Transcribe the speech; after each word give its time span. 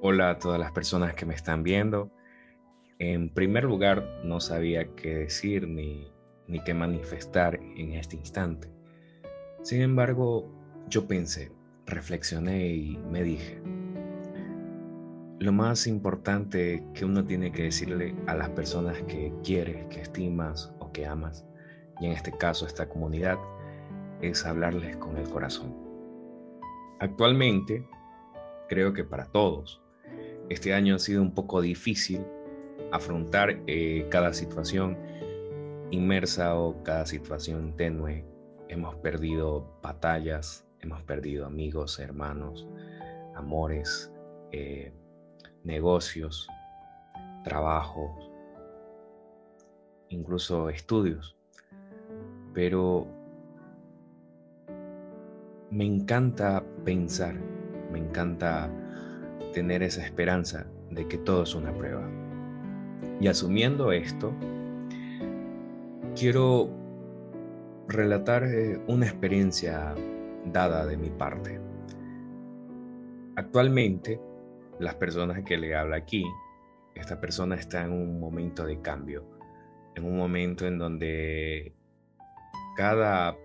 Hola 0.00 0.30
a 0.30 0.38
todas 0.38 0.60
las 0.60 0.70
personas 0.70 1.14
que 1.14 1.26
me 1.26 1.34
están 1.34 1.64
viendo. 1.64 2.12
En 3.00 3.30
primer 3.30 3.64
lugar, 3.64 4.20
no 4.22 4.38
sabía 4.38 4.94
qué 4.94 5.16
decir 5.16 5.66
ni, 5.66 6.08
ni 6.46 6.62
qué 6.62 6.72
manifestar 6.72 7.56
en 7.56 7.94
este 7.94 8.14
instante. 8.14 8.70
Sin 9.62 9.82
embargo, 9.82 10.48
yo 10.88 11.08
pensé, 11.08 11.50
reflexioné 11.84 12.68
y 12.68 12.96
me 13.10 13.24
dije, 13.24 13.60
lo 15.40 15.50
más 15.50 15.88
importante 15.88 16.84
que 16.94 17.04
uno 17.04 17.24
tiene 17.24 17.50
que 17.50 17.64
decirle 17.64 18.14
a 18.28 18.36
las 18.36 18.50
personas 18.50 19.02
que 19.02 19.32
quieres, 19.42 19.84
que 19.86 20.02
estimas 20.02 20.72
o 20.78 20.92
que 20.92 21.06
amas, 21.06 21.44
y 22.00 22.06
en 22.06 22.12
este 22.12 22.30
caso 22.30 22.66
esta 22.66 22.88
comunidad, 22.88 23.36
es 24.22 24.46
hablarles 24.46 24.96
con 24.98 25.16
el 25.16 25.28
corazón. 25.28 25.74
Actualmente, 27.00 27.84
creo 28.68 28.92
que 28.92 29.02
para 29.02 29.24
todos, 29.26 29.82
este 30.48 30.72
año 30.72 30.96
ha 30.96 30.98
sido 30.98 31.22
un 31.22 31.32
poco 31.34 31.60
difícil 31.60 32.24
afrontar 32.92 33.60
eh, 33.66 34.06
cada 34.10 34.32
situación 34.32 34.96
inmersa 35.90 36.58
o 36.58 36.82
cada 36.82 37.06
situación 37.06 37.74
tenue. 37.76 38.24
Hemos 38.68 38.94
perdido 38.96 39.78
batallas, 39.82 40.66
hemos 40.80 41.02
perdido 41.02 41.46
amigos, 41.46 41.98
hermanos, 41.98 42.66
amores, 43.34 44.12
eh, 44.52 44.92
negocios, 45.64 46.48
trabajos, 47.44 48.30
incluso 50.08 50.68
estudios. 50.70 51.36
Pero 52.54 53.06
me 55.70 55.84
encanta 55.84 56.64
pensar, 56.84 57.34
me 57.92 57.98
encanta 57.98 58.70
tener 59.58 59.82
esa 59.82 60.04
esperanza 60.04 60.68
de 60.92 61.08
que 61.08 61.18
todo 61.18 61.42
es 61.42 61.52
una 61.52 61.72
prueba. 61.72 62.08
Y 63.20 63.26
asumiendo 63.26 63.90
esto, 63.90 64.32
quiero 66.14 66.70
relatar 67.88 68.44
eh, 68.44 68.80
una 68.86 69.06
experiencia 69.06 69.96
dada 70.44 70.86
de 70.86 70.96
mi 70.96 71.10
parte. 71.10 71.60
Actualmente, 73.34 74.20
las 74.78 74.94
personas 74.94 75.42
que 75.42 75.58
le 75.58 75.74
habla 75.74 75.96
aquí, 75.96 76.24
esta 76.94 77.20
persona 77.20 77.56
está 77.56 77.84
en 77.84 77.90
un 77.90 78.20
momento 78.20 78.64
de 78.64 78.80
cambio, 78.80 79.24
en 79.96 80.04
un 80.04 80.16
momento 80.16 80.68
en 80.68 80.78
donde 80.78 81.74
cada 82.76 83.36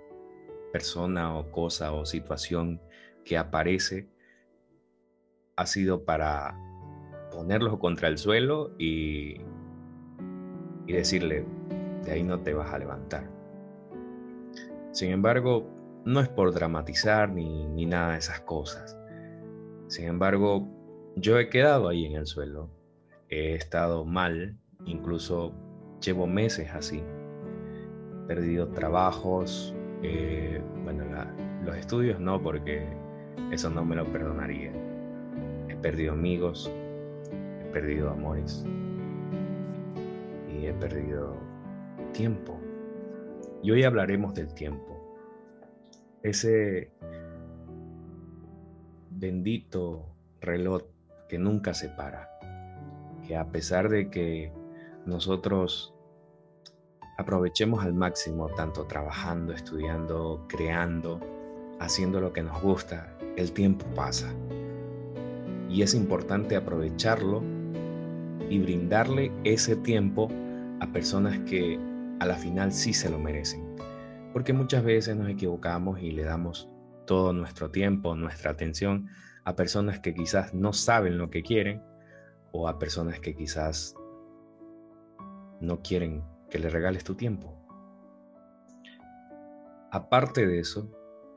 persona 0.72 1.36
o 1.36 1.50
cosa 1.50 1.92
o 1.92 2.06
situación 2.06 2.80
que 3.26 3.36
aparece 3.36 4.13
ha 5.56 5.66
sido 5.66 6.04
para 6.04 6.58
ponerlo 7.32 7.80
contra 7.80 8.08
el 8.08 8.18
suelo 8.18 8.72
y, 8.78 9.42
y 10.88 10.94
decirle, 10.94 11.46
de 12.04 12.12
ahí 12.12 12.24
no 12.24 12.40
te 12.40 12.54
vas 12.54 12.74
a 12.74 12.80
levantar. 12.80 13.30
Sin 14.92 15.12
embargo, 15.12 15.70
no 16.06 16.20
es 16.20 16.30
por 16.30 16.54
dramatizar 16.54 17.30
ni, 17.30 17.66
ni 17.68 17.86
nada 17.86 18.14
de 18.14 18.20
esas 18.20 18.42
cosas. 18.42 18.98
Sin 19.88 20.06
embargo, 20.06 20.68
yo 21.16 21.40
he 21.40 21.50
quedado 21.50 21.88
ahí 21.88 22.06
en 22.06 22.16
el 22.16 22.26
suelo. 22.26 22.70
He 23.30 23.56
estado 23.56 24.06
mal, 24.06 24.58
incluso 24.86 25.54
llevo 26.02 26.28
meses 26.28 26.70
así. 26.74 27.02
He 27.02 28.28
perdido 28.28 28.70
trabajos, 28.70 29.76
eh, 30.04 30.62
bueno, 30.84 31.04
los 31.64 31.76
estudios 31.78 32.20
no, 32.20 32.42
porque 32.42 32.88
eso 33.52 33.70
no 33.70 33.86
me 33.86 33.96
lo 33.96 34.12
perdonaría 34.12 34.83
perdido 35.84 36.14
amigos, 36.14 36.72
he 37.60 37.66
perdido 37.74 38.10
amores 38.10 38.64
y 40.50 40.66
he 40.66 40.74
perdido 40.74 41.36
tiempo. 42.14 42.58
Y 43.62 43.72
hoy 43.72 43.84
hablaremos 43.84 44.34
del 44.34 44.54
tiempo. 44.54 44.98
Ese 46.24 46.90
bendito 49.10 50.06
reloj 50.40 50.84
que 51.28 51.38
nunca 51.38 51.74
se 51.74 51.90
para, 51.90 52.30
que 53.28 53.36
a 53.36 53.50
pesar 53.50 53.90
de 53.90 54.10
que 54.10 54.54
nosotros 55.06 55.94
aprovechemos 57.18 57.84
al 57.84 57.94
máximo, 57.94 58.48
tanto 58.56 58.86
trabajando, 58.86 59.52
estudiando, 59.52 60.46
creando, 60.48 61.20
haciendo 61.82 62.22
lo 62.22 62.32
que 62.32 62.42
nos 62.42 62.62
gusta, 62.62 63.18
el 63.36 63.52
tiempo 63.52 63.86
pasa 63.94 64.34
y 65.74 65.82
es 65.82 65.96
importante 65.96 66.56
aprovecharlo 66.56 67.42
y 68.48 68.60
brindarle 68.60 69.32
ese 69.44 69.76
tiempo 69.76 70.30
a 70.80 70.92
personas 70.94 71.40
que 71.50 71.80
a 72.20 72.28
la 72.28 72.36
final 72.36 72.72
sí 72.72 72.94
se 72.94 73.10
lo 73.10 73.18
merecen. 73.18 73.76
Porque 74.34 74.54
muchas 74.54 74.84
veces 74.84 75.16
nos 75.16 75.30
equivocamos 75.30 76.00
y 76.00 76.12
le 76.12 76.24
damos 76.24 76.70
todo 77.08 77.34
nuestro 77.34 77.72
tiempo, 77.72 78.16
nuestra 78.16 78.52
atención 78.52 79.10
a 79.46 79.56
personas 79.56 80.00
que 80.00 80.14
quizás 80.14 80.54
no 80.54 80.74
saben 80.74 81.18
lo 81.18 81.32
que 81.32 81.42
quieren 81.42 81.82
o 82.52 82.68
a 82.68 82.78
personas 82.78 83.20
que 83.20 83.36
quizás 83.36 83.96
no 85.60 85.82
quieren 85.82 86.24
que 86.52 86.60
le 86.60 86.70
regales 86.70 87.04
tu 87.04 87.16
tiempo. 87.16 87.58
Aparte 89.92 90.46
de 90.46 90.60
eso, 90.60 90.92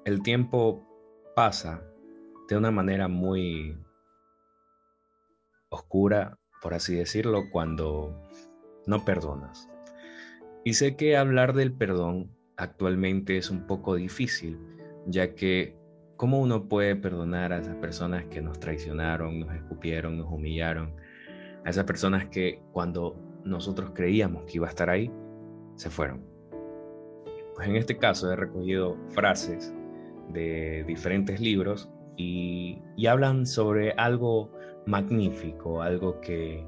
el 0.04 0.22
tiempo 0.22 0.86
pasa 1.34 1.82
de 2.50 2.56
una 2.56 2.70
manera 2.70 3.08
muy 3.08 3.85
oscura, 5.76 6.38
por 6.62 6.74
así 6.74 6.94
decirlo, 6.94 7.50
cuando 7.50 8.20
no 8.86 9.04
perdonas. 9.04 9.68
Y 10.64 10.74
sé 10.74 10.96
que 10.96 11.16
hablar 11.16 11.54
del 11.54 11.72
perdón 11.72 12.30
actualmente 12.56 13.36
es 13.36 13.50
un 13.50 13.66
poco 13.66 13.94
difícil, 13.94 14.58
ya 15.06 15.34
que 15.34 15.76
¿cómo 16.16 16.40
uno 16.40 16.68
puede 16.68 16.96
perdonar 16.96 17.52
a 17.52 17.58
esas 17.58 17.76
personas 17.76 18.24
que 18.24 18.40
nos 18.40 18.58
traicionaron, 18.58 19.40
nos 19.40 19.54
escupieron, 19.54 20.18
nos 20.18 20.32
humillaron? 20.32 20.94
A 21.64 21.70
esas 21.70 21.84
personas 21.84 22.26
que 22.26 22.60
cuando 22.72 23.16
nosotros 23.44 23.90
creíamos 23.94 24.44
que 24.44 24.56
iba 24.56 24.66
a 24.66 24.70
estar 24.70 24.90
ahí, 24.90 25.10
se 25.76 25.90
fueron. 25.90 26.24
Pues 27.54 27.68
en 27.68 27.76
este 27.76 27.96
caso 27.96 28.32
he 28.32 28.36
recogido 28.36 28.96
frases 29.10 29.74
de 30.32 30.84
diferentes 30.86 31.40
libros 31.40 31.88
y, 32.16 32.82
y 32.96 33.06
hablan 33.06 33.46
sobre 33.46 33.92
algo 33.92 34.50
magnífico, 34.86 35.82
algo 35.82 36.20
que, 36.20 36.64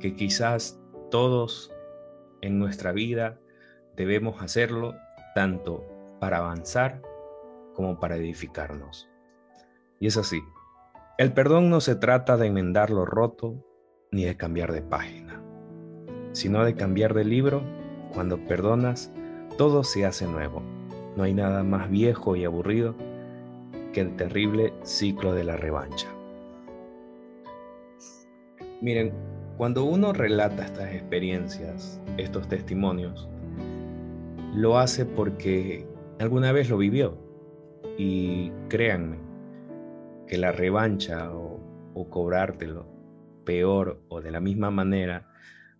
que 0.00 0.14
quizás 0.14 0.80
todos 1.10 1.72
en 2.40 2.58
nuestra 2.58 2.92
vida 2.92 3.38
debemos 3.96 4.40
hacerlo 4.40 4.94
tanto 5.34 5.84
para 6.20 6.38
avanzar 6.38 7.02
como 7.74 7.98
para 7.98 8.16
edificarnos. 8.16 9.08
Y 10.00 10.06
es 10.06 10.16
así. 10.16 10.40
El 11.18 11.32
perdón 11.32 11.68
no 11.68 11.80
se 11.80 11.96
trata 11.96 12.36
de 12.36 12.46
enmendar 12.46 12.90
lo 12.90 13.04
roto 13.04 13.64
ni 14.12 14.24
de 14.24 14.36
cambiar 14.36 14.72
de 14.72 14.82
página, 14.82 15.42
sino 16.32 16.64
de 16.64 16.74
cambiar 16.74 17.14
de 17.14 17.24
libro. 17.24 17.62
Cuando 18.14 18.38
perdonas, 18.46 19.12
todo 19.56 19.84
se 19.84 20.06
hace 20.06 20.26
nuevo. 20.26 20.62
No 21.16 21.24
hay 21.24 21.34
nada 21.34 21.64
más 21.64 21.90
viejo 21.90 22.36
y 22.36 22.44
aburrido 22.44 22.94
que 23.92 24.00
el 24.00 24.16
terrible 24.16 24.72
ciclo 24.82 25.34
de 25.34 25.44
la 25.44 25.56
revancha. 25.56 26.08
Miren, 28.80 29.12
cuando 29.56 29.84
uno 29.84 30.12
relata 30.12 30.64
estas 30.64 30.94
experiencias, 30.94 32.00
estos 32.16 32.46
testimonios, 32.46 33.28
lo 34.54 34.78
hace 34.78 35.04
porque 35.04 35.84
alguna 36.20 36.52
vez 36.52 36.70
lo 36.70 36.78
vivió. 36.78 37.18
Y 37.96 38.52
créanme 38.68 39.18
que 40.28 40.38
la 40.38 40.52
revancha 40.52 41.32
o, 41.32 41.58
cobrártelo 42.10 42.86
peor 43.44 44.00
o 44.08 44.20
de 44.20 44.30
la 44.30 44.38
misma 44.38 44.70
manera 44.70 45.28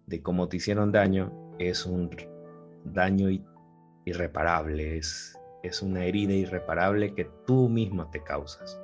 de 0.06 0.20
cómo 0.20 0.48
te 0.48 0.56
hicieron 0.56 0.90
daño 0.90 1.54
es 1.60 1.86
un 1.86 2.10
daño 2.84 3.28
irreparable, 4.04 4.96
es, 4.96 5.38
es 5.62 5.80
una 5.80 6.04
herida 6.04 6.32
irreparable 6.32 7.14
que 7.14 7.30
tú 7.46 7.68
mismo 7.68 8.10
te 8.10 8.24
causas. 8.24 8.80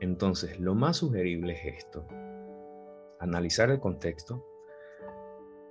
Entonces, 0.00 0.58
lo 0.58 0.74
más 0.74 0.96
sugerible 0.96 1.52
es 1.52 1.84
esto, 1.84 2.06
analizar 3.20 3.70
el 3.70 3.78
contexto, 3.78 4.44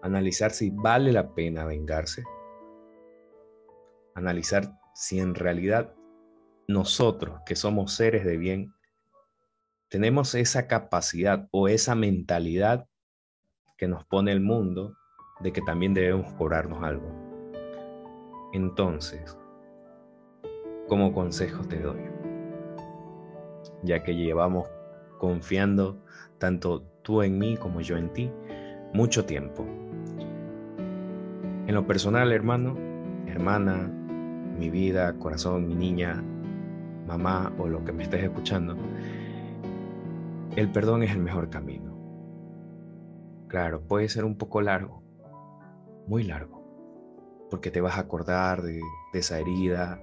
analizar 0.01 0.51
si 0.51 0.69
vale 0.69 1.11
la 1.11 1.33
pena 1.33 1.65
vengarse, 1.65 2.23
analizar 4.15 4.71
si 4.93 5.19
en 5.19 5.35
realidad 5.35 5.93
nosotros, 6.67 7.41
que 7.45 7.55
somos 7.55 7.93
seres 7.93 8.23
de 8.23 8.37
bien, 8.37 8.73
tenemos 9.89 10.35
esa 10.35 10.67
capacidad 10.67 11.47
o 11.51 11.67
esa 11.67 11.95
mentalidad 11.95 12.87
que 13.75 13.87
nos 13.87 14.05
pone 14.05 14.31
el 14.31 14.41
mundo 14.41 14.95
de 15.39 15.51
que 15.51 15.61
también 15.61 15.95
debemos 15.95 16.31
cobrarnos 16.33 16.83
algo. 16.83 17.11
Entonces, 18.53 19.35
como 20.87 21.13
consejo 21.13 21.63
te 21.63 21.79
doy, 21.79 22.01
ya 23.83 24.03
que 24.03 24.15
llevamos 24.15 24.69
confiando 25.17 26.03
tanto 26.37 26.88
tú 27.01 27.21
en 27.21 27.37
mí 27.37 27.57
como 27.57 27.81
yo 27.81 27.97
en 27.97 28.11
ti 28.13 28.31
mucho 28.93 29.25
tiempo. 29.25 29.65
En 31.67 31.75
lo 31.75 31.85
personal, 31.85 32.31
hermano, 32.31 32.77
hermana, 33.27 33.91
mi 34.57 34.69
vida, 34.69 35.13
corazón, 35.19 35.67
mi 35.67 35.75
niña, 35.75 36.23
mamá 37.07 37.53
o 37.57 37.67
lo 37.67 37.83
que 37.85 37.91
me 37.91 38.03
estés 38.03 38.23
escuchando, 38.23 38.75
el 40.55 40.71
perdón 40.71 41.03
es 41.03 41.11
el 41.11 41.19
mejor 41.19 41.49
camino. 41.49 41.97
Claro, 43.47 43.81
puede 43.81 44.09
ser 44.09 44.25
un 44.25 44.37
poco 44.37 44.61
largo, 44.61 45.03
muy 46.07 46.23
largo, 46.23 47.47
porque 47.49 47.71
te 47.71 47.81
vas 47.81 47.97
a 47.97 48.01
acordar 48.01 48.61
de, 48.61 48.81
esa 49.13 49.39
herida, 49.39 49.99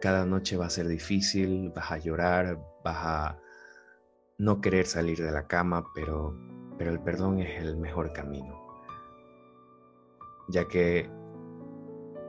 cada 0.00 0.24
noche 0.24 0.56
va 0.56 0.66
a 0.66 0.70
ser 0.70 0.88
difícil, 0.88 1.72
vas 1.74 1.92
a 1.92 1.98
llorar, 1.98 2.58
vas 2.84 2.96
a 2.98 3.38
no 4.38 4.60
querer 4.60 4.86
salir 4.86 5.22
de 5.22 5.32
la 5.32 5.46
cama, 5.46 5.84
pero, 5.94 6.36
pero 6.78 6.90
el 6.90 7.00
perdón 7.00 7.40
es 7.40 7.60
el 7.60 7.76
mejor 7.76 8.12
camino, 8.12 8.60
ya 10.48 10.66
que 10.68 11.08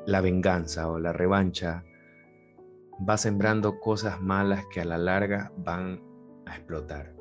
la 0.05 0.21
venganza 0.21 0.89
o 0.89 0.99
la 0.99 1.13
revancha 1.13 1.83
va 3.07 3.17
sembrando 3.17 3.79
cosas 3.79 4.21
malas 4.21 4.65
que 4.71 4.81
a 4.81 4.85
la 4.85 4.97
larga 4.97 5.51
van 5.57 6.01
a 6.45 6.55
explotar. 6.55 7.15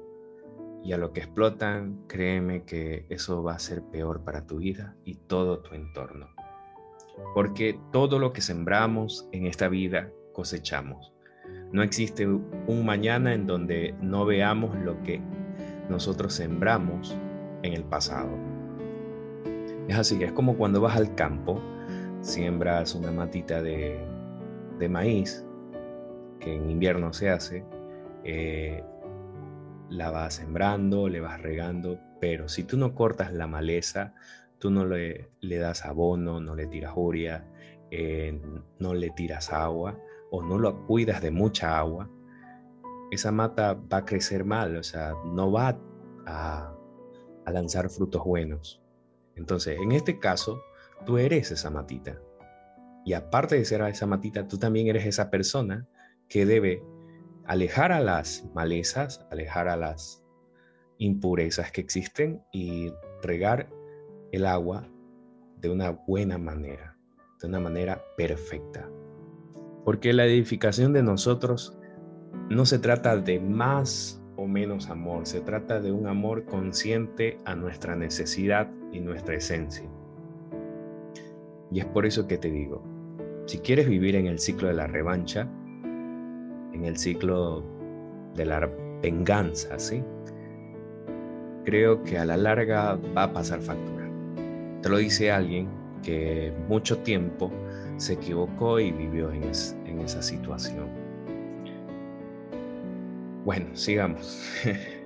Y 0.84 0.92
a 0.92 0.98
lo 0.98 1.12
que 1.12 1.20
explotan, 1.20 2.04
créeme 2.08 2.64
que 2.64 3.06
eso 3.08 3.42
va 3.42 3.54
a 3.54 3.60
ser 3.60 3.82
peor 3.84 4.24
para 4.24 4.46
tu 4.46 4.58
vida 4.58 4.96
y 5.04 5.14
todo 5.14 5.60
tu 5.60 5.74
entorno. 5.74 6.28
Porque 7.34 7.78
todo 7.92 8.18
lo 8.18 8.32
que 8.32 8.40
sembramos 8.40 9.28
en 9.30 9.46
esta 9.46 9.68
vida 9.68 10.10
cosechamos. 10.32 11.11
No 11.72 11.82
existe 11.82 12.26
un 12.26 12.84
mañana 12.84 13.32
en 13.32 13.46
donde 13.46 13.94
no 14.02 14.26
veamos 14.26 14.76
lo 14.76 15.02
que 15.02 15.22
nosotros 15.88 16.34
sembramos 16.34 17.16
en 17.62 17.72
el 17.72 17.84
pasado. 17.84 18.30
Es 19.88 19.96
así, 19.96 20.22
es 20.22 20.32
como 20.32 20.56
cuando 20.56 20.82
vas 20.82 20.96
al 20.96 21.14
campo, 21.14 21.62
siembras 22.20 22.94
una 22.94 23.10
matita 23.10 23.62
de, 23.62 24.06
maíz, 24.90 25.46
que 26.40 26.54
en 26.54 26.68
invierno 26.68 27.12
se 27.14 27.30
hace, 27.30 27.64
eh, 28.24 28.84
la 29.88 30.10
vas 30.10 30.34
sembrando, 30.34 31.08
le 31.08 31.20
vas 31.20 31.40
regando, 31.40 31.98
pero 32.20 32.48
si 32.48 32.64
tú 32.64 32.76
no 32.76 32.94
cortas 32.94 33.32
la 33.32 33.46
maleza, 33.46 34.12
tú 34.58 34.70
no 34.70 34.84
le, 34.84 35.30
das 35.40 35.86
abono, 35.86 36.40
no 36.40 36.54
le 36.54 36.66
tiras 36.66 36.92
uria, 36.96 37.46
eh, 37.90 38.38
no 38.78 38.92
le 38.92 39.10
tiras 39.10 39.52
agua 39.52 39.96
o 40.32 40.42
no 40.42 40.58
lo 40.58 40.84
cuidas 40.86 41.22
de 41.22 41.30
mucha 41.30 41.78
agua, 41.78 42.10
esa 43.12 43.30
mata 43.30 43.74
va 43.74 43.98
a 43.98 44.04
crecer 44.04 44.44
mal, 44.44 44.76
o 44.76 44.82
sea, 44.82 45.12
no 45.26 45.52
va 45.52 45.78
a, 46.26 46.74
a 47.44 47.50
lanzar 47.52 47.90
frutos 47.90 48.24
buenos. 48.24 48.82
Entonces, 49.36 49.78
en 49.78 49.92
este 49.92 50.18
caso, 50.18 50.60
tú 51.04 51.18
eres 51.18 51.50
esa 51.50 51.70
matita. 51.70 52.18
Y 53.04 53.12
aparte 53.12 53.56
de 53.56 53.64
ser 53.66 53.82
esa 53.82 54.06
matita, 54.06 54.48
tú 54.48 54.58
también 54.58 54.86
eres 54.86 55.04
esa 55.04 55.30
persona 55.30 55.86
que 56.28 56.46
debe 56.46 56.82
alejar 57.44 57.92
a 57.92 58.00
las 58.00 58.44
malezas, 58.54 59.26
alejar 59.30 59.68
a 59.68 59.76
las 59.76 60.24
impurezas 60.96 61.70
que 61.72 61.82
existen 61.82 62.42
y 62.52 62.90
regar 63.22 63.68
el 64.30 64.46
agua 64.46 64.88
de 65.58 65.68
una 65.68 65.90
buena 65.90 66.38
manera, 66.38 66.96
de 67.40 67.48
una 67.48 67.60
manera 67.60 68.02
perfecta. 68.16 68.88
Porque 69.84 70.12
la 70.12 70.26
edificación 70.26 70.92
de 70.92 71.02
nosotros 71.02 71.76
no 72.50 72.66
se 72.66 72.78
trata 72.78 73.16
de 73.16 73.40
más 73.40 74.22
o 74.36 74.46
menos 74.46 74.90
amor, 74.90 75.26
se 75.26 75.40
trata 75.40 75.80
de 75.80 75.92
un 75.92 76.06
amor 76.06 76.44
consciente 76.44 77.38
a 77.44 77.54
nuestra 77.54 77.96
necesidad 77.96 78.70
y 78.92 79.00
nuestra 79.00 79.34
esencia. 79.34 79.88
Y 81.70 81.80
es 81.80 81.86
por 81.86 82.06
eso 82.06 82.26
que 82.26 82.38
te 82.38 82.50
digo, 82.50 82.82
si 83.46 83.58
quieres 83.58 83.88
vivir 83.88 84.16
en 84.16 84.26
el 84.26 84.38
ciclo 84.38 84.68
de 84.68 84.74
la 84.74 84.86
revancha, 84.86 85.48
en 86.72 86.84
el 86.84 86.96
ciclo 86.96 87.64
de 88.34 88.44
la 88.44 88.70
venganza, 89.02 89.78
¿sí? 89.78 90.02
Creo 91.64 92.02
que 92.02 92.18
a 92.18 92.24
la 92.24 92.36
larga 92.36 92.98
va 93.16 93.24
a 93.24 93.32
pasar 93.32 93.60
factura. 93.60 94.08
Te 94.82 94.88
lo 94.88 94.96
dice 94.98 95.30
alguien 95.30 95.68
que 96.02 96.52
mucho 96.68 96.98
tiempo 96.98 97.50
se 97.96 98.14
equivocó 98.14 98.80
y 98.80 98.90
vivió 98.92 99.30
en, 99.30 99.44
esa 99.44 100.22
situación. 100.22 100.88
Bueno, 103.44 103.66
sigamos. 103.74 104.40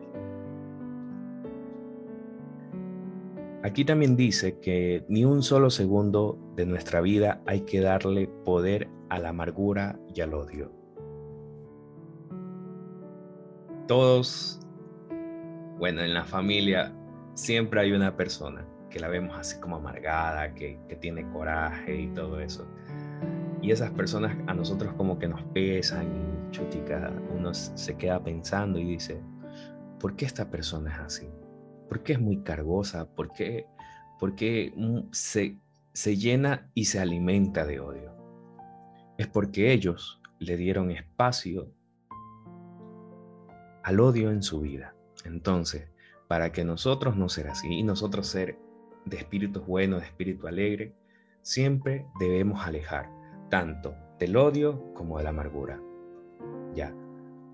Aquí 3.62 3.84
también 3.84 4.16
dice 4.16 4.60
que 4.60 5.04
ni 5.08 5.24
un 5.24 5.42
solo 5.42 5.70
segundo 5.70 6.38
de 6.54 6.66
nuestra 6.66 7.00
vida 7.00 7.42
hay 7.46 7.62
que 7.62 7.80
darle 7.80 8.28
poder 8.44 8.88
a 9.08 9.18
la 9.18 9.30
amargura 9.30 9.98
y 10.14 10.20
al 10.20 10.34
odio 10.34 10.70
todos, 13.86 14.60
bueno, 15.78 16.02
en 16.02 16.14
la 16.14 16.24
familia 16.24 16.92
siempre 17.34 17.80
hay 17.80 17.92
una 17.92 18.16
persona 18.16 18.66
que 18.96 19.02
la 19.02 19.08
vemos 19.08 19.36
así 19.36 19.60
como 19.60 19.76
amargada, 19.76 20.54
que, 20.54 20.78
tiene 21.02 21.30
coraje 21.30 22.00
y 22.00 22.06
todo 22.14 22.40
eso. 22.40 22.66
Y 23.60 23.70
esas 23.70 23.90
personas 23.90 24.34
a 24.46 24.54
nosotros 24.54 24.94
como 24.94 25.18
que 25.18 25.28
nos 25.28 25.42
pesan 25.52 26.06
y 26.06 26.50
chutica, 26.50 27.12
uno 27.36 27.52
se 27.52 27.94
queda 27.98 28.24
pensando 28.24 28.78
y 28.78 28.84
dice, 28.84 29.20
¿por 30.00 30.16
qué 30.16 30.24
esta 30.24 30.50
persona 30.50 30.94
es 30.94 30.98
así? 31.00 31.28
¿Por 31.90 32.02
qué 32.02 32.14
es 32.14 32.20
muy 32.20 32.38
cargosa? 32.38 33.06
¿Por 33.14 33.34
qué, 33.34 33.66
por 34.18 34.34
qué 34.34 34.72
se, 35.12 35.58
se 35.92 36.16
llena 36.16 36.70
y 36.72 36.86
se 36.86 36.98
alimenta 36.98 37.66
de 37.66 37.80
odio? 37.80 38.14
Es 39.18 39.26
porque 39.26 39.74
ellos 39.74 40.22
le 40.38 40.56
dieron 40.56 40.90
espacio 40.90 41.70
al 43.82 44.00
odio 44.00 44.30
en 44.30 44.42
su 44.42 44.60
vida. 44.60 44.94
Entonces, 45.26 45.90
para 46.28 46.50
que 46.50 46.64
nosotros 46.64 47.14
no 47.14 47.28
ser 47.28 47.48
así 47.48 47.68
y 47.68 47.82
nosotros 47.82 48.26
ser 48.26 48.64
de 49.06 49.16
espíritu 49.16 49.62
bueno, 49.62 49.98
de 49.98 50.04
espíritu 50.04 50.46
alegre, 50.46 50.94
siempre 51.42 52.06
debemos 52.20 52.66
alejar 52.66 53.08
tanto 53.48 53.94
del 54.18 54.36
odio 54.36 54.92
como 54.94 55.18
de 55.18 55.24
la 55.24 55.30
amargura. 55.30 55.80
Ya, 56.74 56.94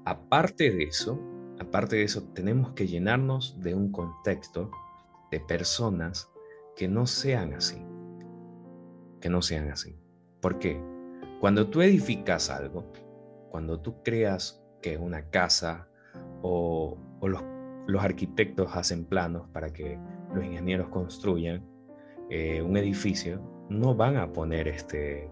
aparte 0.04 0.70
de 0.70 0.84
eso, 0.84 1.20
aparte 1.60 1.96
de 1.96 2.04
eso, 2.04 2.24
tenemos 2.34 2.72
que 2.72 2.86
llenarnos 2.86 3.60
de 3.60 3.74
un 3.74 3.92
contexto 3.92 4.70
de 5.30 5.40
personas 5.40 6.30
que 6.76 6.88
no 6.88 7.06
sean 7.06 7.54
así. 7.54 7.84
Que 9.20 9.28
no 9.28 9.42
sean 9.42 9.70
así. 9.70 9.96
¿Por 10.40 10.58
qué? 10.58 10.82
Cuando 11.40 11.68
tú 11.68 11.82
edificas 11.82 12.50
algo, 12.50 12.92
cuando 13.50 13.80
tú 13.80 14.02
creas 14.02 14.64
que 14.80 14.96
una 14.96 15.28
casa, 15.30 15.88
o, 16.42 16.98
los, 17.22 18.02
arquitectos 18.02 18.74
hacen 18.74 19.04
planos 19.04 19.48
para 19.52 19.72
que 19.72 19.98
los 20.34 20.44
ingenieros 20.44 20.88
construyan 20.88 21.64
eh, 22.30 22.62
un 22.62 22.76
edificio, 22.76 23.40
no 23.68 23.94
van 23.94 24.16
a 24.16 24.32
poner 24.32 24.68
este, 24.68 25.30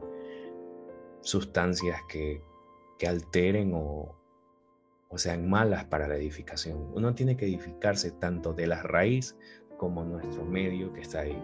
sustancias 1.23 1.99
que, 2.09 2.43
alteren 3.09 3.73
o, 3.75 4.15
o 5.09 5.17
sean 5.17 5.49
malas 5.49 5.87
para 5.87 6.07
la 6.07 6.17
edificación. 6.17 6.93
Uno 6.95 7.15
tiene 7.15 7.35
que 7.35 7.47
edificarse 7.47 8.11
tanto 8.11 8.53
de 8.53 8.67
la 8.67 8.83
raíz 8.83 9.39
como 9.79 10.05
nuestro 10.05 10.45
medio 10.45 10.93
que 10.93 11.01
está 11.01 11.21
ahí. 11.21 11.43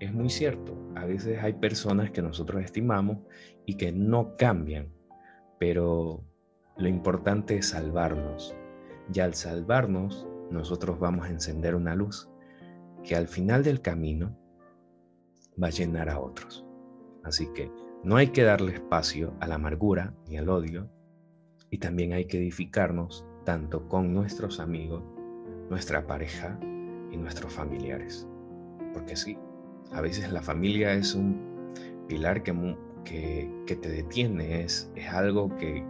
Es 0.00 0.12
muy 0.14 0.30
cierto, 0.30 0.78
a 0.94 1.04
veces 1.04 1.42
hay 1.42 1.54
personas 1.54 2.10
que 2.10 2.22
nosotros 2.22 2.62
estimamos 2.62 3.18
y 3.66 3.74
que 3.74 3.92
no 3.92 4.36
cambian, 4.36 4.88
pero 5.58 6.24
lo 6.76 6.88
importante 6.88 7.56
es 7.56 7.70
salvarnos. 7.70 8.54
Y 9.12 9.18
al 9.18 9.34
salvarnos, 9.34 10.27
nosotros 10.50 10.98
vamos 10.98 11.26
a 11.26 11.30
encender 11.30 11.74
una 11.74 11.94
luz 11.94 12.28
que 13.04 13.16
al 13.16 13.28
final 13.28 13.62
del 13.62 13.80
camino 13.80 14.36
va 15.62 15.68
a 15.68 15.70
llenar 15.70 16.08
a 16.08 16.20
otros. 16.20 16.64
Así 17.24 17.46
que 17.54 17.70
no 18.04 18.16
hay 18.16 18.28
que 18.28 18.42
darle 18.42 18.74
espacio 18.74 19.34
a 19.40 19.46
la 19.46 19.56
amargura 19.56 20.14
ni 20.28 20.38
al 20.38 20.48
odio 20.48 20.88
y 21.70 21.78
también 21.78 22.12
hay 22.12 22.26
que 22.26 22.38
edificarnos 22.38 23.26
tanto 23.44 23.88
con 23.88 24.14
nuestros 24.14 24.60
amigos, 24.60 25.02
nuestra 25.68 26.06
pareja 26.06 26.58
y 27.10 27.16
nuestros 27.16 27.52
familiares. 27.52 28.26
Porque 28.92 29.16
sí, 29.16 29.36
a 29.92 30.00
veces 30.00 30.30
la 30.32 30.42
familia 30.42 30.92
es 30.92 31.14
un 31.14 31.72
pilar 32.08 32.42
que, 32.42 32.54
que, 33.04 33.76
te 33.76 33.88
detiene, 33.88 34.62
es, 34.62 34.90
es 34.94 35.08
algo 35.08 35.54
que, 35.56 35.84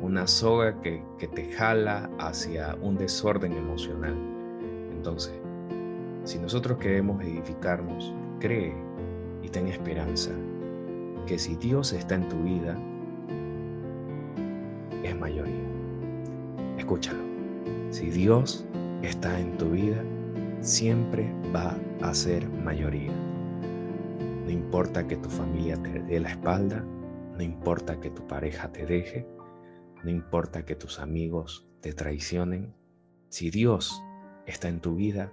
una 0.00 0.26
soga 0.26 0.80
que, 0.80 1.02
te 1.18 1.52
jala 1.52 2.08
hacia 2.18 2.76
un 2.80 2.96
desorden 2.96 3.52
emocional. 3.52 4.16
Entonces, 4.92 5.34
si 6.24 6.38
nosotros 6.38 6.78
queremos 6.78 7.22
edificarnos, 7.22 8.14
cree 8.40 8.74
y 9.42 9.48
ten 9.48 9.66
esperanza 9.68 10.30
que 11.26 11.38
si 11.38 11.56
Dios 11.56 11.92
está 11.92 12.14
en 12.14 12.28
tu 12.28 12.36
vida, 12.42 12.76
es 15.02 15.18
mayoría. 15.18 15.64
Escúchalo. 16.78 17.22
Si 17.90 18.10
Dios 18.10 18.66
está 19.02 19.38
en 19.38 19.56
tu 19.58 19.70
vida, 19.70 20.02
siempre 20.60 21.30
va 21.54 21.76
a 22.02 22.14
ser 22.14 22.48
mayoría. 22.48 23.12
No 24.44 24.50
importa 24.50 25.06
que 25.06 25.16
tu 25.16 25.28
familia 25.28 25.76
te 25.82 26.00
dé 26.00 26.20
la 26.20 26.30
espalda, 26.30 26.84
no 27.36 27.42
importa 27.42 28.00
que 28.00 28.10
tu 28.10 28.26
pareja 28.26 28.72
te 28.72 28.86
deje, 28.86 29.26
no 30.04 30.10
importa 30.10 30.64
que 30.64 30.76
tus 30.76 30.98
amigos 30.98 31.66
te 31.80 31.92
traicionen, 31.92 32.74
si 33.28 33.50
Dios 33.50 34.02
está 34.46 34.68
en 34.68 34.80
tu 34.80 34.94
vida, 34.94 35.32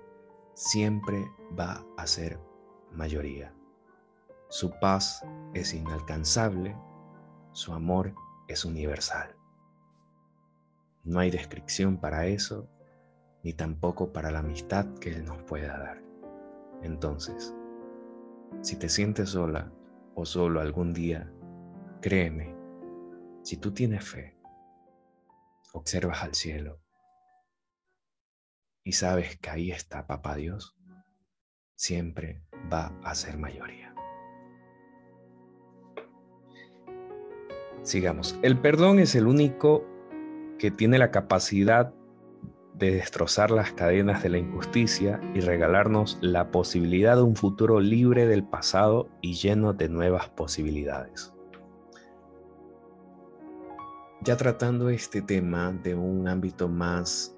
siempre 0.54 1.26
va 1.58 1.86
a 1.98 2.08
ser 2.08 2.40
mayoría. 2.92 3.54
Su 4.50 4.72
paz 4.80 5.26
es 5.54 5.74
inalcanzable, 5.74 6.76
su 7.52 7.74
amor 7.74 8.14
es 8.48 8.66
universal. 8.66 9.36
No 11.04 11.20
hay 11.20 11.30
descripción 11.30 11.98
para 11.98 12.28
eso, 12.28 12.68
ni 13.44 13.54
tampoco 13.54 14.12
para 14.12 14.32
la 14.32 14.40
amistad 14.40 14.86
que 14.96 15.12
Él 15.12 15.26
nos 15.26 15.42
pueda 15.44 15.78
dar. 15.78 16.02
Entonces, 16.82 17.54
si 18.62 18.76
te 18.76 18.90
sientes 18.90 19.30
sola 19.30 19.72
o 20.16 20.26
solo 20.26 20.62
algún 20.62 20.94
día, 20.94 21.32
créeme, 22.02 22.56
si 23.44 23.58
tú 23.58 23.72
tienes 23.72 24.04
fe, 24.04 24.35
observas 25.76 26.24
al 26.24 26.34
cielo 26.34 26.80
y 28.84 28.94
sabes 28.94 29.38
que 29.38 29.50
ahí 29.50 29.72
está 29.72 30.08
Papá 30.08 30.36
Dios, 30.36 30.76
siempre 31.76 32.42
va 32.72 32.94
a 33.04 33.16
ser 33.16 33.38
mayoría. 33.38 33.94
Sigamos. 37.82 38.40
El 38.42 38.60
perdón 38.60 39.00
es 39.00 39.16
el 39.16 39.28
único 39.28 39.86
que 40.58 40.72
tiene 40.72 40.98
la 40.98 41.12
capacidad 41.12 41.94
de 42.74 42.92
destrozar 42.92 43.52
las 43.52 43.74
cadenas 43.74 44.24
de 44.24 44.30
la 44.30 44.38
injusticia 44.38 45.22
y 45.34 45.40
regalarnos 45.40 46.18
la 46.22 46.52
posibilidad 46.52 47.16
de 47.16 47.24
un 47.24 47.36
futuro 47.36 47.80
libre 47.80 48.28
del 48.28 48.44
pasado 48.44 49.10
y 49.22 49.34
lleno 49.34 49.74
de 49.74 49.90
nuevas 49.90 50.30
posibilidades. 50.30 51.35
Ya 54.26 54.36
tratando 54.36 54.90
este 54.90 55.22
tema 55.22 55.72
de 55.72 55.94
un 55.94 56.28
ámbito 56.28 56.68
más 56.68 57.38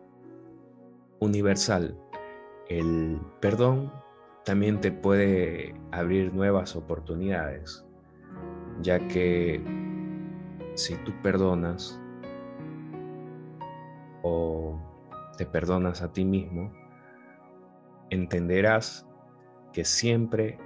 universal, 1.20 2.00
el 2.70 3.20
perdón 3.41 3.91
también 4.46 4.79
te 4.79 4.94
puede 4.94 5.75
abrir 5.91 6.34
nuevas 6.34 6.77
oportunidades, 6.77 7.86
ya 8.82 9.06
que 9.10 9.62
si 10.75 10.96
tú 11.03 11.12
perdonas 11.22 12.00
o 14.24 14.79
te 15.38 15.46
perdonas 15.46 16.01
a 16.01 16.13
ti 16.13 16.24
mismo, 16.24 16.72
entenderás 18.12 19.06
que 19.74 19.84
siempre 19.84 20.58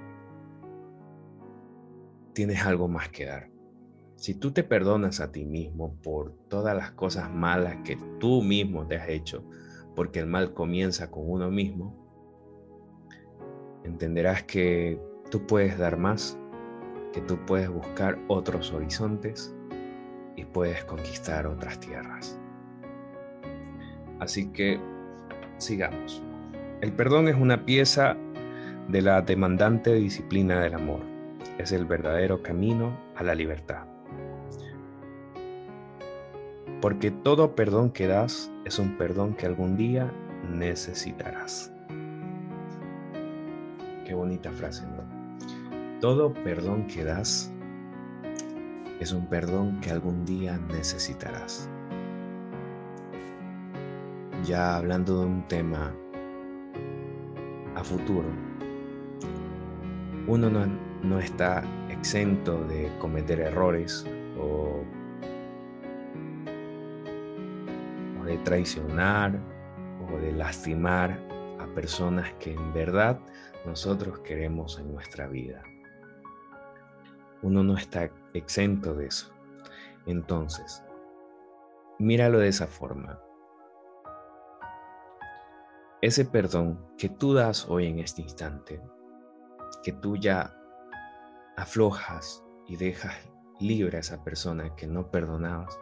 tienes 2.32 2.64
algo 2.64 2.86
más 2.86 3.08
que 3.08 3.24
dar. 3.24 3.52
Si 4.22 4.34
tú 4.34 4.52
te 4.52 4.62
perdonas 4.62 5.18
a 5.18 5.32
ti 5.32 5.44
mismo 5.44 5.96
por 6.00 6.30
todas 6.46 6.76
las 6.76 6.92
cosas 6.92 7.28
malas 7.28 7.78
que 7.84 7.98
tú 8.20 8.40
mismo 8.40 8.86
te 8.86 8.94
has 8.94 9.08
hecho, 9.08 9.42
porque 9.96 10.20
el 10.20 10.26
mal 10.26 10.54
comienza 10.54 11.10
con 11.10 11.28
uno 11.28 11.50
mismo, 11.50 11.92
entenderás 13.82 14.44
que 14.44 15.00
tú 15.28 15.44
puedes 15.44 15.76
dar 15.76 15.96
más, 15.96 16.38
que 17.12 17.20
tú 17.22 17.36
puedes 17.46 17.68
buscar 17.68 18.16
otros 18.28 18.72
horizontes 18.72 19.52
y 20.36 20.44
puedes 20.44 20.84
conquistar 20.84 21.48
otras 21.48 21.80
tierras. 21.80 22.38
Así 24.20 24.52
que 24.52 24.78
sigamos. 25.56 26.22
El 26.80 26.92
perdón 26.92 27.26
es 27.26 27.34
una 27.34 27.66
pieza 27.66 28.16
de 28.86 29.02
la 29.02 29.20
demandante 29.20 29.92
disciplina 29.94 30.60
del 30.60 30.74
amor. 30.74 31.00
Es 31.58 31.72
el 31.72 31.86
verdadero 31.86 32.40
camino 32.40 32.96
a 33.16 33.24
la 33.24 33.34
libertad. 33.34 33.91
Porque 36.82 37.10
todo 37.10 37.54
perdón 37.54 37.90
que 37.90 38.06
das 38.06 38.52
es 38.66 38.78
un 38.78 38.98
perdón 38.98 39.32
que 39.32 39.46
algún 39.46 39.78
día 39.78 40.12
necesitarás. 40.50 41.72
Qué 44.04 44.12
bonita 44.12 44.50
frase, 44.52 44.84
¿no? 44.84 45.98
Todo 46.00 46.34
perdón 46.34 46.86
que 46.86 47.04
das 47.04 47.50
es 49.00 49.12
un 49.12 49.26
perdón 49.26 49.80
que 49.80 49.90
algún 49.90 50.26
día 50.26 50.58
necesitarás 50.68 51.70
ya 54.44 54.76
hablando 54.76 55.20
de 55.20 55.26
un 55.26 55.42
tema 55.48 55.94
a 57.74 57.84
futuro, 57.84 58.28
uno 60.26 60.50
no, 61.02 61.18
está 61.18 61.62
exento 61.88 62.58
de 62.64 62.90
cometer 62.98 63.40
errores 63.40 64.06
o, 64.38 64.82
de 68.24 68.38
traicionar 68.38 69.38
o 70.12 70.18
de 70.18 70.32
lastimar 70.32 71.18
a 71.58 71.66
personas 71.74 72.32
que 72.34 72.52
en 72.52 72.72
verdad 72.72 73.18
nosotros 73.66 74.18
queremos 74.20 74.78
en 74.78 74.92
nuestra 74.92 75.26
vida. 75.28 75.62
Uno 77.42 77.62
no 77.62 77.76
está 77.76 78.10
exento 78.34 78.94
de 78.94 79.06
eso. 79.06 79.32
Entonces, 80.06 80.82
míralo 81.98 82.38
de 82.38 82.48
esa 82.48 82.66
forma 82.66 83.18
ese 86.02 86.24
perdón 86.24 86.84
que 86.98 87.08
tú 87.08 87.32
das 87.32 87.68
hoy 87.68 87.86
en 87.86 88.00
este 88.00 88.22
instante, 88.22 88.82
que 89.84 89.92
tú 89.92 90.16
ya 90.16 90.52
aflojas 91.56 92.42
y 92.66 92.76
dejas 92.76 93.14
libre 93.60 93.98
a 93.98 94.00
esa 94.00 94.22
persona 94.24 94.74
que 94.74 94.88
no 94.88 95.12
perdonabas, 95.12 95.78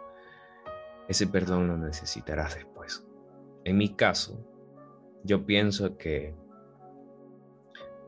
ese 1.10 1.26
perdón 1.26 1.66
lo 1.66 1.76
necesitarás 1.76 2.54
después. 2.54 3.04
En 3.64 3.76
mi 3.76 3.96
caso, 3.96 4.38
yo 5.24 5.44
pienso 5.44 5.98
que, 5.98 6.36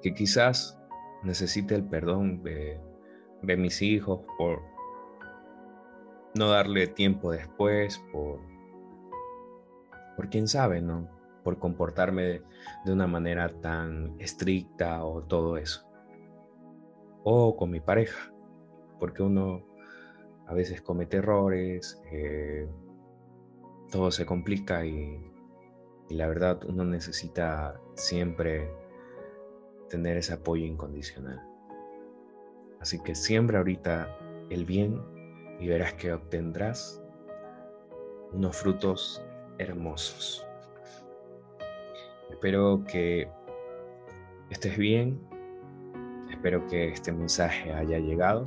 que 0.01 0.15
quizás 0.15 0.79
necesite 1.25 1.75
el 1.75 1.83
perdón 1.83 2.45
de, 2.45 2.81
de 3.43 3.57
mis 3.57 3.83
hijos 3.83 4.21
por 4.39 4.63
no 6.37 6.51
darle 6.51 6.87
tiempo 6.87 7.33
después, 7.33 8.01
por, 8.13 8.39
por 10.15 10.29
quién 10.31 10.47
sabe, 10.47 10.81
¿no? 10.81 11.09
por 11.43 11.59
comportarme 11.59 12.43
de 12.85 12.93
una 12.93 13.09
manera 13.09 13.49
tan 13.49 14.15
estricta 14.21 15.05
o 15.05 15.23
todo 15.23 15.57
eso. 15.57 15.85
O 17.25 17.57
con 17.57 17.69
mi 17.71 17.81
pareja, 17.81 18.33
porque 19.01 19.25
uno 19.25 19.65
a 20.47 20.55
veces 20.55 20.83
comete 20.83 21.17
errores, 21.17 22.01
eh, 22.13 22.69
todo 23.93 24.11
se 24.11 24.27
complica 24.27 24.85
y, 24.85 25.21
la 26.09 26.27
verdad 26.27 26.61
uno 26.67 26.85
necesita 26.85 27.81
siempre 27.95 28.71
tener 29.89 30.17
ese 30.17 30.35
apoyo 30.35 30.67
incondicional. 30.67 31.41
Así 32.81 33.01
que 33.03 33.15
siembra 33.15 33.59
ahorita 33.59 34.19
el 34.51 34.67
bien 34.67 35.01
y 35.59 35.69
verás 35.69 35.95
que 35.95 36.13
obtendrás 36.13 37.01
unos 38.33 38.57
frutos 38.57 39.23
hermosos. 39.59 40.45
Espero 42.31 42.83
que 42.91 43.31
estés 44.51 44.77
bien. 44.77 45.19
Espero 46.31 46.67
que 46.67 46.89
este 46.89 47.13
mensaje 47.13 47.73
haya 47.73 47.99
llegado. 47.99 48.45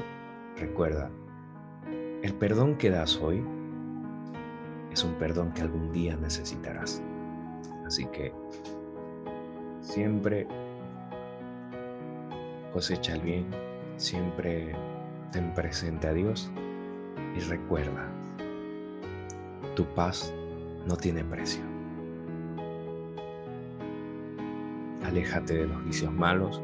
Recuerda, 0.57 1.09
el 2.21 2.33
perdón 2.35 2.77
que 2.77 2.89
das 2.89 3.17
hoy 3.17 3.43
es 4.95 5.03
un 5.03 5.13
perdón 5.15 5.51
que 5.51 5.61
algún 5.61 5.91
día 5.91 6.15
necesitarás. 6.15 7.03
Así 7.85 8.05
que 8.05 8.33
siempre 9.81 10.47
cosecha 12.71 13.15
el 13.15 13.21
bien, 13.21 13.45
siempre 13.97 14.73
ten 15.33 15.53
presente 15.53 16.07
a 16.07 16.13
Dios 16.13 16.49
y 17.35 17.41
recuerda, 17.41 18.09
tu 19.75 19.85
paz 19.95 20.33
no 20.87 20.95
tiene 20.95 21.25
precio. 21.25 21.61
aléjate 25.03 25.53
de 25.55 25.67
los 25.67 25.85
vicios 25.85 26.11
malos, 26.11 26.61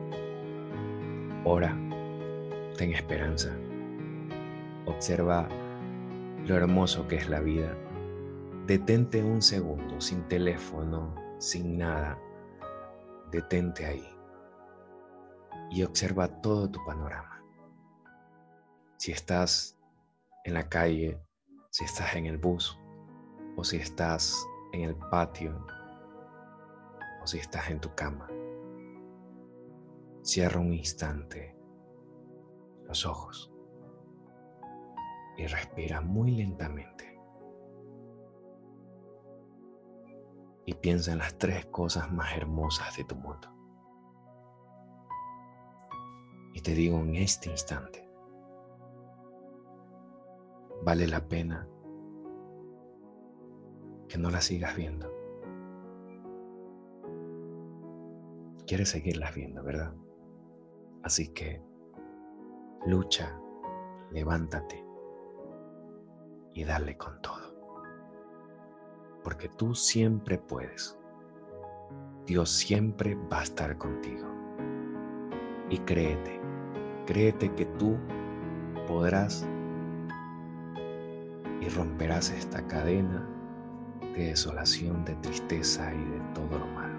ora, 1.44 1.78
ten 2.78 2.92
esperanza, 2.92 3.56
observa 4.86 5.48
lo 6.48 6.56
hermoso 6.56 7.08
que 7.08 7.18
es 7.18 7.30
la 7.30 7.40
vida, 7.40 7.78
detente 8.72 9.22
un 9.22 9.42
segundo, 9.42 10.00
sin 10.00 10.26
teléfono, 10.30 11.14
sin 11.40 11.78
nada, 11.78 12.18
detente 13.30 13.86
ahí 13.86 14.08
y 15.70 15.84
observa 15.84 16.30
todo 16.40 16.72
tu 16.72 16.80
panorama. 16.86 17.44
Si 18.96 19.12
estás 19.12 19.78
en 20.46 20.54
la 20.54 20.70
calle, 20.70 21.22
si 21.70 21.84
estás 21.84 22.16
en 22.16 22.28
el 22.28 22.38
bus 22.38 22.80
o 23.58 23.64
si 23.66 23.76
estás 23.76 24.48
en 24.72 24.84
el 24.84 24.96
patio 24.96 25.66
o 27.22 27.28
si 27.28 27.40
estás 27.40 27.70
en 27.70 27.82
tu 27.82 27.94
cama, 27.94 28.30
cierra 30.22 30.62
un 30.62 30.72
instante 30.72 31.58
los 32.86 33.06
ojos 33.06 33.52
y 35.38 35.46
respira 35.46 36.00
muy 36.00 36.32
lentamente. 36.32 37.11
Y 40.72 40.74
piensa 40.76 41.12
en 41.12 41.18
las 41.18 41.38
tres 41.38 41.66
cosas 41.66 42.10
más 42.14 42.32
hermosas 42.38 42.96
de 42.96 43.04
tu 43.04 43.14
mundo. 43.16 43.50
Y 46.54 46.62
te 46.62 46.72
digo 46.72 46.98
en 47.00 47.18
este 47.18 47.50
instante, 47.50 48.10
vale 50.82 51.10
la 51.10 51.28
pena 51.28 51.68
que 54.08 54.18
no 54.18 54.30
las 54.30 54.46
sigas 54.46 54.74
viendo. 54.78 55.12
Quieres 58.66 58.88
seguirlas 58.88 59.36
viendo, 59.36 59.62
¿verdad? 59.64 59.94
Así 61.04 61.34
que 61.34 61.62
lucha, 62.86 63.38
levántate 64.12 64.86
y 66.54 66.64
dale 66.64 66.96
con 66.96 67.22
todo. 67.22 67.41
Porque 69.24 69.50
tú 69.50 69.76
siempre 69.76 70.38
puedes. 70.38 70.98
Dios 72.26 72.50
siempre 72.50 73.16
va 73.32 73.40
a 73.40 73.44
estar 73.44 73.78
contigo. 73.78 74.28
Y 75.70 75.78
créete, 75.80 76.40
créete 77.06 77.54
que 77.54 77.66
tú 77.66 77.98
podrás 78.88 79.48
y 81.62 81.70
romperás 81.70 82.32
esta 82.32 82.66
cadena 82.68 83.28
de 84.16 84.28
desolación, 84.28 85.06
de 85.06 85.16
tristeza 85.16 85.94
y 85.94 86.04
de 86.04 86.20
todo 86.34 86.60
lo 86.60 86.68
malo. 86.68 86.96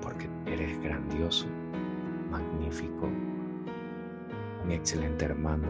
Porque 0.00 0.28
eres 0.46 0.80
grandioso, 0.82 1.46
magnífico, 2.30 3.08
un 4.64 4.70
excelente 4.70 5.26
hermano, 5.26 5.68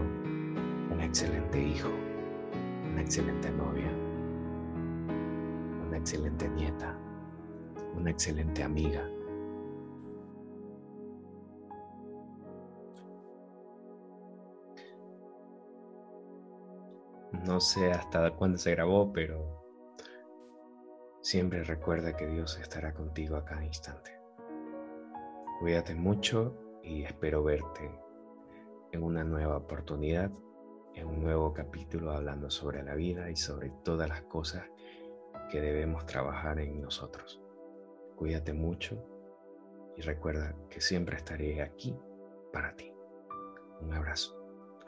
un 0.91 1.01
excelente 1.01 1.61
hijo, 1.61 1.91
una 2.91 3.03
excelente 3.03 3.51
novia, 3.51 3.91
excelente 6.05 6.47
nieta, 6.51 6.95
una 7.97 8.11
excelente 8.11 8.63
amiga. 8.63 9.09
No 17.47 17.59
sé 17.59 17.91
hasta 17.91 18.33
cuándo 18.33 18.59
se 18.59 18.73
grabó, 18.73 19.15
pero 19.15 19.65
siempre 21.23 21.65
recuerda 21.65 22.15
que 22.15 22.27
Dios 22.27 22.59
estará 22.61 22.93
contigo 22.93 23.37
a 23.37 23.47
cada 23.47 23.65
instante. 23.65 24.13
Cuídate 25.61 25.95
mucho 25.95 26.55
y 26.83 27.05
espero 27.05 27.43
verte 27.43 27.91
en 28.93 29.03
una 29.03 29.25
nueva 29.25 29.57
oportunidad, 29.57 30.31
en 30.93 31.07
un 31.07 31.23
nuevo 31.23 31.55
capítulo 31.55 32.13
hablando 32.13 32.51
sobre 32.51 32.83
la 32.83 32.95
vida 32.95 33.31
y 33.31 33.37
sobre 33.37 33.71
todas 33.83 34.11
las 34.11 34.21
cosas 34.25 34.65
que 35.51 35.61
debemos 35.61 36.07
trabajar 36.07 36.59
en 36.59 36.81
nosotros. 36.81 37.41
Cuídate 38.17 38.53
mucho 38.53 39.03
y 39.97 40.03
recuerda 40.03 40.55
que 40.71 40.81
siempre 40.81 41.17
estaré 41.17 41.63
aquí 41.63 41.97
para 42.53 42.75
ti. 42.77 42.93
Un 43.81 43.93
abrazo. 43.93 44.41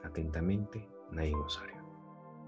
Atentamente, 0.04 0.88
Naim 1.10 1.40
Osorio. 1.40 1.75